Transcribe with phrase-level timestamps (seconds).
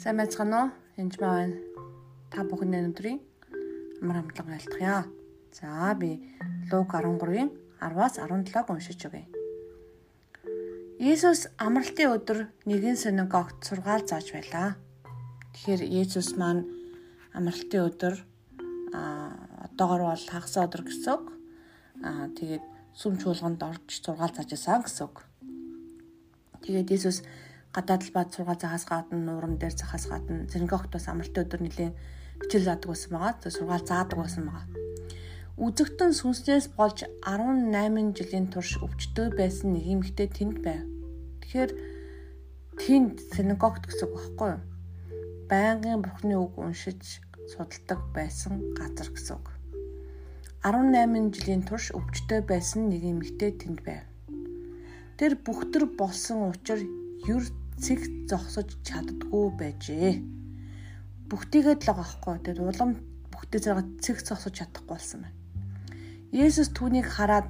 [0.00, 0.68] Сайн байцгаана уу?
[0.96, 1.60] Энд маань
[2.32, 3.20] та бүхэн өнөөдрийн
[4.00, 5.04] амар хамтлага айлтгая.
[5.52, 6.24] За би
[6.72, 7.52] Лук 13-ийн
[7.84, 9.28] 10-аас 17-г уншиж өгье.
[10.96, 14.80] Иесус амралтын өдөр нэгэн синагогт сургаал зааж байлаа.
[15.52, 16.64] Тэгэхээр Иесус маань
[17.36, 18.14] амралтын өдөр
[18.96, 19.36] а
[19.68, 21.28] одоогор бол хагас өдөр гэсэн үг.
[22.00, 22.64] А тэгээд
[22.96, 25.28] сүм чуулганд орж сургаал зааж байсан гэсэн үг.
[26.64, 27.20] Тэгээд Иесус
[27.74, 31.94] гадаад талбайд сургаал захаас гадна нууран дээр захаас гадна зэрэгогт бас амралтын өдөр нэлийн
[32.42, 33.34] хичээл заадаг байсан байгаа.
[33.38, 34.66] Тэгээ сургаал заадаг байсан байгаа.
[35.60, 40.82] Үзэгтэн сүнснээс болж 18 жилийн турш өвчтөй байсан нэг эмэгтэй тэнд байв.
[41.44, 41.70] Тэгэхээр
[42.80, 44.62] тэнд синагогт гэсэн үг байхгүй юу?
[45.52, 47.20] Байнгын Бурхны үг уншиж
[47.52, 49.46] судалдаг байсан газар гэсэн үг.
[50.64, 54.04] 18 жилийн турш өвчтөй байсан нэг эмэгтэй тэнд байв.
[55.20, 56.88] Тэр бүхтэр болсон учраас
[57.28, 57.44] юр
[57.80, 58.00] цэг
[58.30, 60.12] зогсож чаддгүй байжээ.
[61.32, 62.36] Бүгтийгээд л байгаа хгүй.
[62.44, 62.90] Тэгээд улам
[63.32, 65.38] бүгтээ зэрэг цэг зогсож чадахгүй болсон байна.
[66.30, 67.48] Есүс түүнийг хараад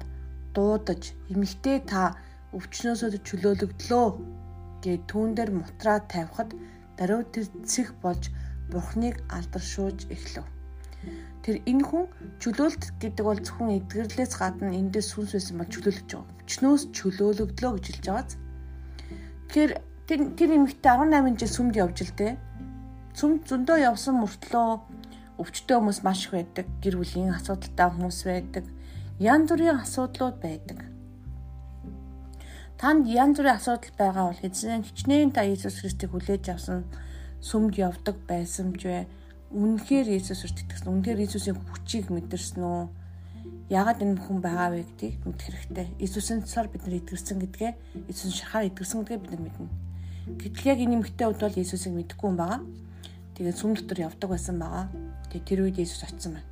[0.55, 2.15] дуудаж эмэгтэй та
[2.55, 4.07] өвчнөөсөө чөлөөлөгдлөө
[4.83, 6.51] гэд түүн дээр мутраа тавихад
[6.97, 8.31] даруй тэр цэг болж
[8.71, 10.47] бурхныг алдаршуулж эхлэв.
[11.43, 12.05] Тэр энэ хүн
[12.41, 16.37] чөлөөлт гэдэг бол зөвхөн эдгэрлээс гадна эндээс сүнс байсан бол чөлөөлөж байгаа.
[16.45, 18.31] Өчнөөс чөлөөлөгдлөө гэж хэлж байгааз.
[19.49, 19.71] Тэгэхээр
[20.11, 22.35] Тэр тэр эмэгтэй 18 жил сүмд явж л дээ.
[23.15, 26.67] Сүм зөндөө явсан мөртлөө өвчтөө хүмүүс маш их байдаг.
[26.83, 28.65] Гэр бүлийн асуудалтай хүмүүс байдаг.
[29.23, 30.83] Ян бүрийн асуудлууд байдаг.
[32.75, 36.83] Танд ян бүрийн асуудал байгаа бол эзэн хичнээн та Иесус Христийг хүлээж авсан
[37.39, 39.07] сүмд явдаг байсан ч вэ?
[39.55, 40.91] Үнэхээр Иесус өртөгсөн.
[40.91, 42.83] Үнэхээр Иесусийн хүчийг мэдэрсэн үү?
[43.71, 45.87] Яагаад энэ хүн байгаа вэ гэдгийг мэдэх хэрэгтэй.
[46.03, 47.71] Иесусийн цаар бид нар итгэрсэн гэдгээ,
[48.11, 49.90] Иесус шахаар итгэрсэн гэдгээ бид нар мэднэ.
[50.27, 52.61] Гэтэл яг энэ эмэгтэй хувьд бол Иесусыг мэдэхгүй юм байгаа.
[53.33, 54.85] Тэгээд сүм дотор явдаг байсан байгаа.
[55.33, 56.49] Тэгээд тэр үед Иесус очсон байна.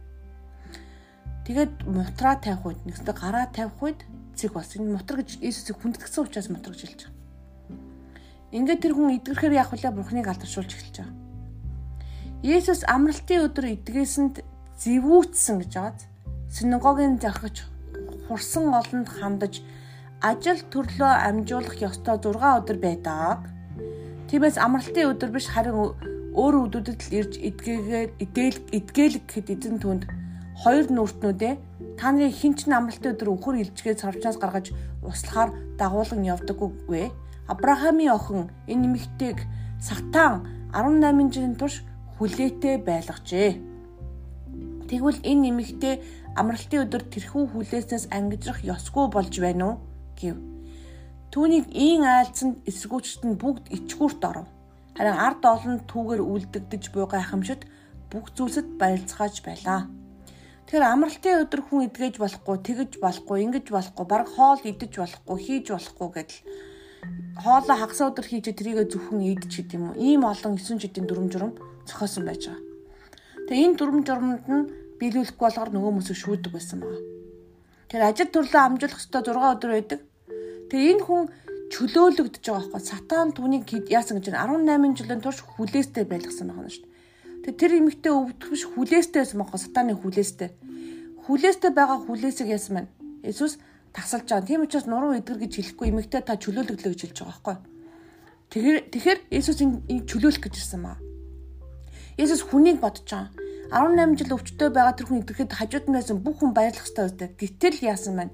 [1.46, 4.00] Тэгээд мутраа тавих үед нэгсдэ гараа тавих үед
[4.34, 4.90] цэг болсон.
[4.90, 7.18] Энэ мутар гэж Иесусыг хүндэтгсэн учраас мутар гэж хэлж байгаа.
[8.50, 11.18] Ингээд тэр хүн эдгэрхээр яг хүлээ Бурхныг алдаршуулж эхэлж байгаа.
[12.42, 14.42] Иесус амралтын өдөр эдгээсэнд
[14.82, 16.08] зэвүүцсэн гэж байгааз
[16.50, 17.68] синагогийн захиж
[18.26, 19.62] хурсан олонд хандаж
[20.24, 23.59] ажил төрлөө амжуулах ёстой 6 өдөр байдаг.
[24.30, 25.74] Тиймээс амралтын өдөр биш харин
[26.38, 30.06] өөр өдөртөд л ирж эдгээгээд эдээл эдгээл гэхэд эзэн түнд
[30.62, 31.54] хоёр нүртнүүдээ
[31.98, 34.70] та нарын хинч амралтын өдөр өхөр илжгээд сарвчаас гаргаж
[35.02, 35.50] услахаар
[35.82, 37.10] дагуулan явдаггүй?
[37.50, 39.38] Авраамийн охин энэ нэмэгтэйг
[39.82, 40.46] сатан
[40.78, 41.82] 18 жилийн турш
[42.22, 43.58] хүлээтэй байлгажээ.
[44.94, 45.96] Тэгвэл энэ нэмэгтэй
[46.38, 49.76] амралтын өдөр тэрхүү хүлээснээс ангижрах ёсгүй болж байна уу?
[50.22, 50.38] гэв.
[51.30, 54.50] Түүнийг ийн айлцсанд эсэргүүчд нь бүгд ичгүүрт оров.
[54.98, 57.70] Харин ард олон түүгээр үлдэгдэж буй гайхамшигт
[58.10, 59.86] бүх зүйлсэд баялцгааж байлаа.
[60.66, 65.66] Тэгэхээр амралтын өдөр хүн эдгэж болохгүй, тэгэж болохгүй, ингэж болохгүй, баг хоол идэж болохгүй, хийж
[65.70, 66.42] болохгүй гэдэл
[67.42, 70.02] хоолоо хагас өдөр хийж тэрийгэ зөвхөн идэж гэдэг юм уу.
[70.02, 71.54] Ийм олон 9 жилийн дүрм журм
[71.86, 72.66] зохиосон байж байгаа.
[73.50, 77.02] Тэгээ энэ дүрм журманд нь биелүүлэхгүй болгоор нөгөө хүмүүсийг шүүдэг байсан байна.
[77.90, 80.00] Тэр ажил төрлөө амжуулах ёстой 6 өдөр байдаг.
[80.70, 81.24] Тэгээ энэ хүн
[81.74, 82.82] чөлөөлөгдөж байгаа байхгүй.
[82.82, 86.90] Сатан түүнийг яасан гэж 18 жилийн турш хүлээстэй байлгасан байна шүү дээ.
[87.46, 90.50] Тэгээ тэр эмэгтэй өвдөх биш хүлээстэй байсан байхгүй сатаны хүлээстэй.
[91.26, 92.90] Хүлээстэй байгаа хүлээсийг яасан байна.
[93.26, 93.58] Есүс
[93.94, 94.46] тасалж байгаа.
[94.50, 97.58] Тийм учраас нуруу эдгэр гэж хэлэхгүй эмэгтэй та чөлөөлөгдлөө гэж хэлж байгаа байхгүй.
[98.50, 100.98] Тэгэхээр тэгэхээр Есүс энэ чөлөөлөх гэж ирсэн маа.
[102.18, 103.30] Есүс хүнийг бодож байгаа.
[103.70, 107.30] 18 жил өвчтөй байгаа тэр хүн идэхэд хажууд нь байсан бүх хүн баярлах үстэй.
[107.38, 108.34] Гэтэл яасан байна?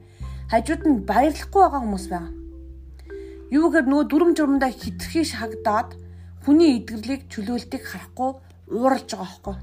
[0.51, 2.33] Хажууд нь баярлахгүй байгаа хүмүүс байгаа.
[3.53, 5.97] Юу гэхээр нөгөө дүрм журмдаа хитрхи шагдаад
[6.45, 8.29] хүний эдгэрлийг чөлөөлтийг харахгүй
[8.69, 9.57] ууралж байгаа хөөхгүй.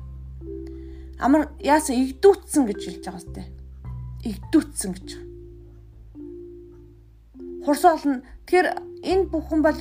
[1.23, 3.43] Амар яасан игдүүцсэн гэж хэлж байгаа сте.
[4.27, 5.09] Игдүүцсэн гэж.
[7.63, 8.23] Хурс олно.
[8.47, 8.69] Тэгэхээр
[9.07, 9.79] энэ бүхэн бол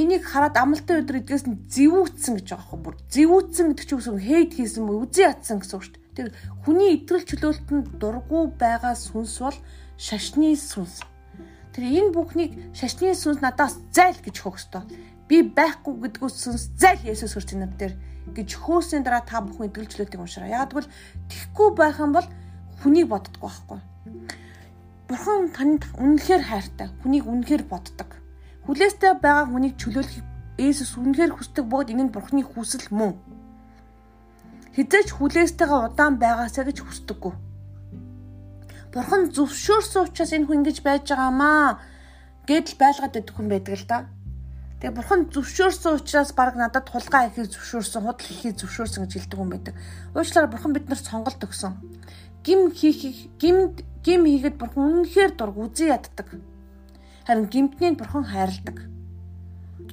[0.00, 2.94] энийг хараад амлалтын өдөр эдгээс нь зэвүүцсэн гэж байгаа хөө бүр.
[3.12, 6.03] Зэвүүцсэн гэдэг чинь үгүй хейт хийсэн мө үзий ятсан гэсэн үг шүү дээ.
[6.14, 6.30] Тэр
[6.62, 9.58] хүний идрэл чөлөөлтөнд дургу байгаа сүнс бол
[9.98, 11.02] шашны сүнс.
[11.74, 14.86] Тэр энэ бүхнийг шашны сүнс надаас зайл гэж ёстой.
[15.26, 17.98] Би байхгүй гэдгүү сүнс зайл Есүс нар дээр
[18.30, 20.54] гэж хөөсний дараа та бүхэн идрэл чөлөөтийг уншаарай.
[20.54, 20.92] Яг тэгвэл
[21.26, 22.28] тэхгүй байх юм бол
[22.80, 23.80] хүнийг боддгоо байхгүй.
[25.08, 26.88] Бурхан танд үнэхээр хайртай.
[27.02, 28.10] Хүнийг үнэхээр боддог.
[28.64, 30.24] Хүлээстэй байгаа хүнийг чөлөөлөхийг
[30.54, 33.18] Есүс үнэхээр хүсдэг бөгөөд энэ нь Бурханы хүсэл мөн
[34.74, 37.34] хизээч хүлээстэйгээ удаан байгаасаа гэж хүсдэггүй.
[38.94, 41.78] Бурхан зөвшөөрсөн учраас энэ хүн ингэж байж байгаамаа
[42.46, 43.98] гэдэл байлгаад байдаг хүн байдаг л да.
[44.78, 49.50] Тэгээ бурхан зөвшөөрсөн учраас баг надад хулгай хийхийг зөвшөөрсөн, худал хийхийг зөвшөөрсөн гэж хэлдэг хүн
[49.50, 49.74] байдаг.
[50.14, 51.72] Уучлаарай бурхан биднэрт сонголт өгсөн.
[52.44, 56.28] Гим хийхийг гим гим хийгээд бурхан үнэнхээр дург үзий яддаг.
[57.26, 58.78] Харин гимтнийг бурхан хайрладаг.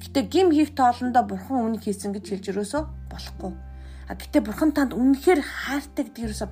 [0.02, 3.71] Гэтэ гим хийх тоолондоо бурхан үнийг хийсэн гэж хэлж өрөөсөө болохгүй.
[4.08, 6.48] А гэтэ бурхан танд үнэнхээр хайртай гэдэг ерөөсөө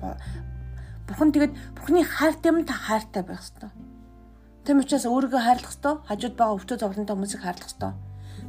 [1.11, 3.71] бурхан тэгээд бурханы хайртай юм та хайртай байх хэрэгтэй.
[4.63, 7.91] Тэм учраас өөрийгөө хайрлах хэрэгтэй, хажууд байгаа өвчтө зовлонтой хүмүүсийг хайрлах хэрэгтэй.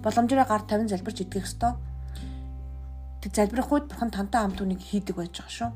[0.04, 1.72] Боломжтой гар тавин залбирч идэх хэрэгтэй.
[3.22, 5.70] Тэг залбирах үед бурхан тантай хамт үнийг хийдэг байж байгаа шүү.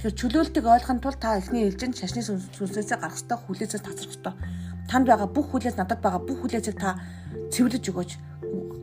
[0.00, 4.34] Тэгэхээр чөлөөлтөг ойлгохын тулд та эхний ээлжинд шашны сүнсээсээ гарах хэрэгтэй, хүлээсээс тасрах хэрэгтэй.
[4.88, 6.98] Танд байгаа бүх хүлээс надад байгаа бүх хүлээсийг та
[7.52, 8.10] цэвэрлэж өгөөч,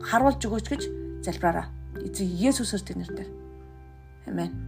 [0.08, 0.82] харуулж өгөөч гэж
[1.26, 1.66] залбираараа.
[2.06, 3.47] Эцэг Есүсээр тэнэртэй.
[4.28, 4.67] Amen.